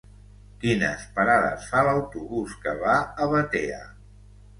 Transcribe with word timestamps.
Quines 0.61 1.03
parades 1.17 1.67
fa 1.73 1.83
l'autobús 1.87 2.55
que 2.63 2.73
va 2.85 2.95
a 3.27 3.29
Batea? 3.35 3.83